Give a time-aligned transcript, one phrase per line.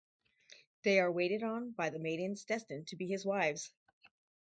[0.83, 3.71] They are waited on by the maidens destined to be his wives.